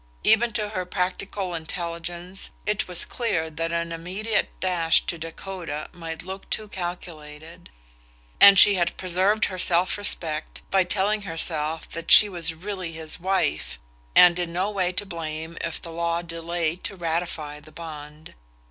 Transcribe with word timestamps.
Even 0.23 0.51
to 0.53 0.69
her 0.69 0.83
practical 0.83 1.53
intelligence 1.53 2.49
it 2.65 2.87
was 2.87 3.05
clear 3.05 3.51
that 3.51 3.71
an 3.71 3.91
immediate 3.91 4.49
dash 4.59 5.01
to 5.05 5.19
Dakota 5.19 5.89
might 5.91 6.23
look 6.23 6.49
too 6.49 6.67
calculated; 6.67 7.69
and 8.39 8.57
she 8.57 8.73
had 8.73 8.97
preserved 8.97 9.45
her 9.45 9.59
self 9.59 9.99
respect 9.99 10.63
by 10.71 10.83
telling 10.85 11.21
herself 11.21 11.87
that 11.91 12.09
she 12.09 12.29
was 12.29 12.55
really 12.55 12.93
his 12.93 13.19
wife, 13.19 13.77
and 14.15 14.39
in 14.39 14.51
no 14.51 14.71
way 14.71 14.91
to 14.91 15.05
blame 15.05 15.55
if 15.63 15.79
the 15.79 15.91
law 15.91 16.23
delayed 16.23 16.83
to 16.85 16.95
ratify 16.95 17.59
the 17.59 17.71
bond. 17.71 18.33